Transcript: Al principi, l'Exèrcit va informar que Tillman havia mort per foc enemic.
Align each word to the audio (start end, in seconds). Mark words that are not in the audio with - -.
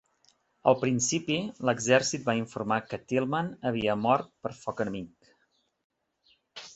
Al 0.69 0.75
principi, 0.83 1.35
l'Exèrcit 1.69 2.25
va 2.29 2.35
informar 2.39 2.79
que 2.93 2.99
Tillman 3.11 3.51
havia 3.71 3.97
mort 4.07 4.31
per 4.47 4.53
foc 4.63 4.81
enemic. 4.87 5.29